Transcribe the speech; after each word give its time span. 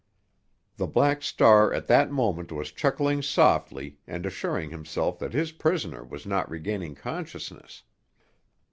The 0.77 0.87
Black 0.87 1.21
Star 1.21 1.71
at 1.71 1.85
that 1.85 2.09
moment 2.11 2.51
was 2.51 2.71
chuckling 2.71 3.21
softly 3.21 3.99
and 4.07 4.25
assuring 4.25 4.71
himself 4.71 5.19
that 5.19 5.33
his 5.33 5.51
prisoner 5.51 6.03
was 6.03 6.25
not 6.25 6.49
regaining 6.49 6.95
consciousness. 6.95 7.83